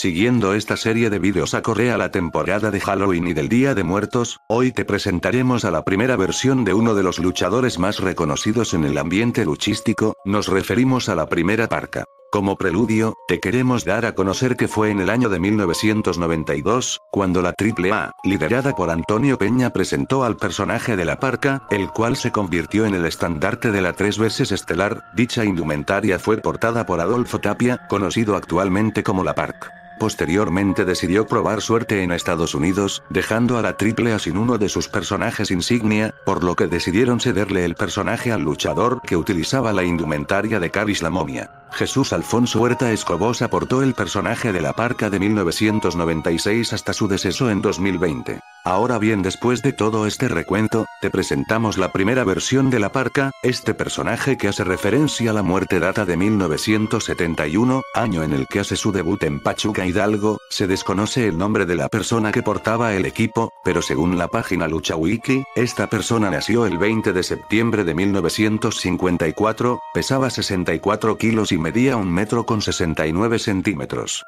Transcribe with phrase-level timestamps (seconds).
[0.00, 4.38] Siguiendo esta serie de vídeos acorrea la temporada de Halloween y del Día de Muertos,
[4.48, 8.84] hoy te presentaremos a la primera versión de uno de los luchadores más reconocidos en
[8.84, 12.04] el ambiente luchístico, nos referimos a la primera parca.
[12.32, 17.42] Como preludio, te queremos dar a conocer que fue en el año de 1992, cuando
[17.42, 22.32] la AAA, liderada por Antonio Peña presentó al personaje de la parca, el cual se
[22.32, 27.38] convirtió en el estandarte de la tres veces estelar, dicha indumentaria fue portada por Adolfo
[27.38, 29.79] Tapia, conocido actualmente como la parca.
[30.00, 34.88] Posteriormente decidió probar suerte en Estados Unidos, dejando a la AAA sin uno de sus
[34.88, 40.58] personajes insignia, por lo que decidieron cederle el personaje al luchador que utilizaba la indumentaria
[40.58, 41.50] de Caris la momia.
[41.72, 47.50] Jesús Alfonso Huerta Escobos aportó el personaje de la parca de 1996 hasta su deceso
[47.50, 48.40] en 2020.
[48.64, 53.30] Ahora bien después de todo este recuento, te presentamos la primera versión de la parca,
[53.42, 58.60] este personaje que hace referencia a la muerte data de 1971, año en el que
[58.60, 62.92] hace su debut en Pachuca Hidalgo, se desconoce el nombre de la persona que portaba
[62.92, 67.94] el equipo, pero según la página LuchaWiki, esta persona nació el 20 de septiembre de
[67.94, 74.22] 1954, pesaba 64 kilos y medía un metro con 69 centímetros.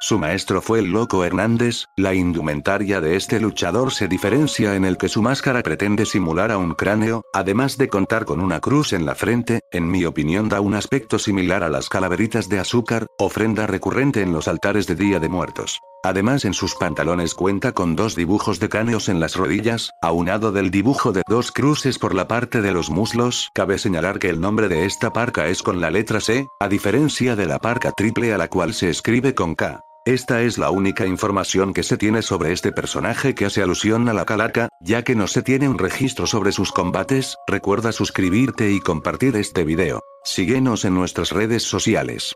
[0.00, 4.96] Su maestro fue el Loco Hernández, la indumentaria de este luchador se diferencia en el
[4.96, 9.04] que su máscara pretende simular a un cráneo, además de contar con una cruz en
[9.04, 13.66] la frente, en mi opinión da un aspecto similar a las calaveritas de azúcar, ofrenda
[13.66, 15.80] recurrente en los altares de Día de Muertos.
[16.04, 20.70] Además en sus pantalones cuenta con dos dibujos de cráneos en las rodillas, aunado del
[20.70, 23.50] dibujo de dos cruces por la parte de los muslos.
[23.52, 27.34] Cabe señalar que el nombre de esta parca es con la letra C, a diferencia
[27.34, 29.80] de la parca triple a la cual se escribe con K.
[30.06, 34.14] Esta es la única información que se tiene sobre este personaje que hace alusión a
[34.14, 38.80] la calaca, ya que no se tiene un registro sobre sus combates, recuerda suscribirte y
[38.80, 40.00] compartir este video.
[40.24, 42.34] Síguenos en nuestras redes sociales.